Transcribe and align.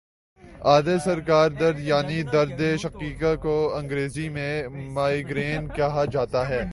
آدھے 0.65 0.97
سر 0.97 1.19
کا 1.19 1.47
درد 1.59 1.79
یعنی 1.79 2.21
دردِ 2.23 2.75
شقیقہ 2.77 3.35
کو 3.35 3.55
انگریزی 3.75 4.27
میں 4.29 4.67
مائیگرین 4.69 5.67
کہا 5.67 6.03
جاتا 6.05 6.47
ہے 6.49 6.61